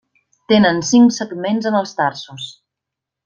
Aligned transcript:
Tenen 0.51 0.79
cinc 0.91 1.13
segments 1.17 1.69
en 1.71 1.79
els 1.81 1.93
tarsos. 1.99 2.49